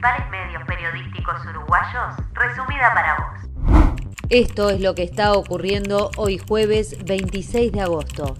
[0.00, 4.00] principales medios periodísticos uruguayos, resumida para vos.
[4.30, 8.36] Esto es lo que está ocurriendo hoy jueves 26 de agosto.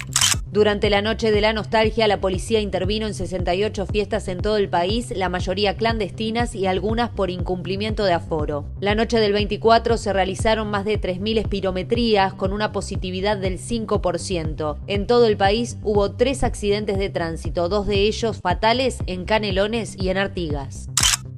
[0.51, 4.69] Durante la noche de la nostalgia, la policía intervino en 68 fiestas en todo el
[4.69, 8.65] país, la mayoría clandestinas y algunas por incumplimiento de aforo.
[8.81, 14.79] La noche del 24 se realizaron más de 3.000 espirometrías con una positividad del 5%.
[14.87, 19.95] En todo el país hubo tres accidentes de tránsito, dos de ellos fatales en Canelones
[19.97, 20.89] y en Artigas.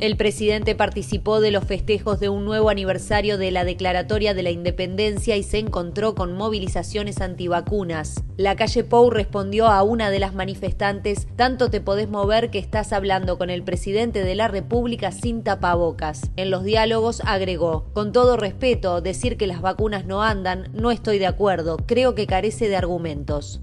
[0.02, 4.50] El presidente participó de los festejos de un nuevo aniversario de la Declaratoria de la
[4.50, 8.24] Independencia y se encontró con movilizaciones antivacunas.
[8.36, 12.92] La calle Pou respondió a una de las manifestantes, tanto te podés mover que estás
[12.92, 16.32] hablando con el presidente de la República sin tapabocas.
[16.34, 21.20] En los diálogos agregó, con todo respeto, decir que las vacunas no andan, no estoy
[21.20, 23.60] de acuerdo, creo que carece de argumentos.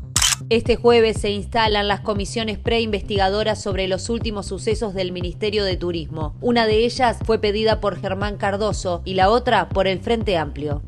[0.50, 6.36] Este jueves se instalan las comisiones preinvestigadoras sobre los últimos sucesos del Ministerio de Turismo.
[6.42, 10.82] Una de ellas fue pedida por Germán Cardoso y la otra por el Frente Amplio.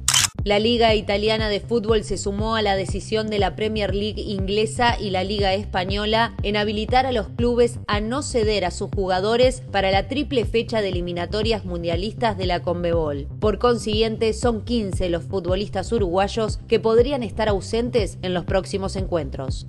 [0.44, 5.00] La Liga Italiana de Fútbol se sumó a la decisión de la Premier League inglesa
[5.00, 9.62] y la Liga Española en habilitar a los clubes a no ceder a sus jugadores
[9.72, 13.28] para la triple fecha de eliminatorias mundialistas de la Conmebol.
[13.40, 19.68] Por consiguiente, son 15 los futbolistas uruguayos que podrían estar ausentes en los próximos encuentros.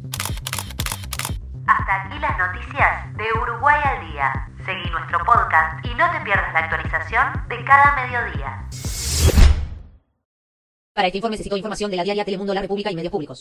[1.66, 4.48] Hasta aquí las noticias de Uruguay al día.
[4.64, 8.68] Seguí nuestro podcast y no te pierdas la actualización de cada mediodía.
[10.94, 13.40] Para este informe necesito información de la diaria Telemundo, La República y medios públicos.